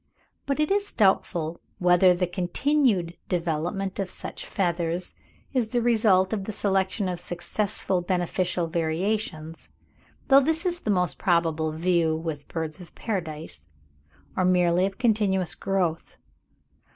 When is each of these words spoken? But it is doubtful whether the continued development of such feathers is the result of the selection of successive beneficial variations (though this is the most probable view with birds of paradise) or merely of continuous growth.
But 0.47 0.59
it 0.59 0.71
is 0.71 0.91
doubtful 0.91 1.61
whether 1.77 2.15
the 2.15 2.25
continued 2.25 3.15
development 3.29 3.99
of 3.99 4.09
such 4.09 4.47
feathers 4.47 5.13
is 5.53 5.69
the 5.69 5.81
result 5.83 6.33
of 6.33 6.45
the 6.45 6.51
selection 6.51 7.07
of 7.07 7.19
successive 7.19 8.07
beneficial 8.07 8.65
variations 8.65 9.69
(though 10.27 10.39
this 10.41 10.65
is 10.65 10.79
the 10.79 10.89
most 10.89 11.19
probable 11.19 11.71
view 11.71 12.15
with 12.17 12.47
birds 12.47 12.81
of 12.81 12.95
paradise) 12.95 13.67
or 14.35 14.43
merely 14.43 14.87
of 14.87 14.97
continuous 14.97 15.53
growth. 15.53 16.17